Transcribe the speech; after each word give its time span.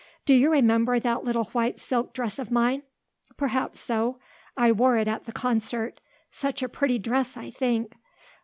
Do 0.25 0.33
you 0.33 0.51
remember 0.51 0.99
that 0.99 1.23
little 1.23 1.43
white 1.51 1.79
silk 1.79 2.11
dress 2.11 2.39
of 2.39 2.49
mine? 2.49 2.81
perhaps 3.37 3.79
so; 3.81 4.17
I 4.57 4.71
wore 4.71 4.97
it 4.97 5.07
at 5.07 5.25
the 5.25 5.31
concert, 5.31 6.01
such 6.31 6.63
a 6.63 6.67
pretty 6.69 6.97
dress, 6.97 7.37
I 7.37 7.51
think. 7.51 7.93